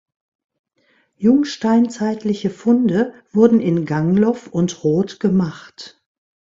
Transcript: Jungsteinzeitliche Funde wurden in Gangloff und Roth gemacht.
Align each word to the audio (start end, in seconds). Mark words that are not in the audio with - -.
Jungsteinzeitliche 1.17 2.49
Funde 2.49 3.13
wurden 3.31 3.59
in 3.61 3.85
Gangloff 3.85 4.47
und 4.47 4.83
Roth 4.83 5.19
gemacht. 5.19 6.01